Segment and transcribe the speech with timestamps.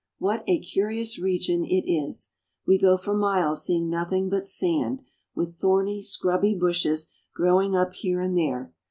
[0.17, 2.31] What a curious region it is!
[2.65, 5.03] We go for miles see ing nothing but sand,
[5.35, 8.73] with thorny, scrubby bushes grow ing up here and there.